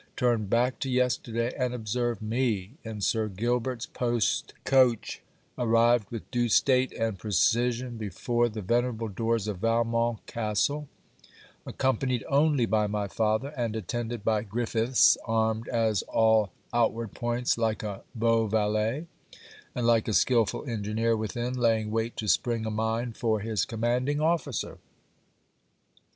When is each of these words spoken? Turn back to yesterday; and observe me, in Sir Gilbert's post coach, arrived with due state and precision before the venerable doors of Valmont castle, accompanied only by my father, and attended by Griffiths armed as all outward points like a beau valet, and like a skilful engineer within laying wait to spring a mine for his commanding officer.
Turn 0.17 0.47
back 0.47 0.79
to 0.79 0.89
yesterday; 0.89 1.53
and 1.55 1.75
observe 1.75 2.23
me, 2.23 2.71
in 2.83 3.01
Sir 3.01 3.27
Gilbert's 3.27 3.85
post 3.85 4.55
coach, 4.65 5.21
arrived 5.59 6.09
with 6.09 6.31
due 6.31 6.49
state 6.49 6.91
and 6.93 7.19
precision 7.19 7.97
before 7.97 8.49
the 8.49 8.63
venerable 8.63 9.09
doors 9.09 9.47
of 9.47 9.59
Valmont 9.59 10.25
castle, 10.25 10.87
accompanied 11.67 12.23
only 12.27 12.65
by 12.65 12.87
my 12.87 13.07
father, 13.07 13.53
and 13.55 13.75
attended 13.75 14.23
by 14.23 14.41
Griffiths 14.41 15.19
armed 15.25 15.67
as 15.67 16.01
all 16.07 16.51
outward 16.73 17.13
points 17.13 17.55
like 17.55 17.83
a 17.83 18.01
beau 18.15 18.47
valet, 18.47 19.05
and 19.75 19.85
like 19.85 20.07
a 20.07 20.13
skilful 20.13 20.65
engineer 20.67 21.15
within 21.15 21.53
laying 21.53 21.91
wait 21.91 22.17
to 22.17 22.27
spring 22.27 22.65
a 22.65 22.71
mine 22.71 23.13
for 23.13 23.39
his 23.39 23.65
commanding 23.65 24.19
officer. 24.19 24.79